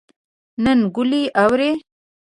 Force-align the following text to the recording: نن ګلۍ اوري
نن 0.63 0.79
ګلۍ 0.95 1.23
اوري 1.41 1.71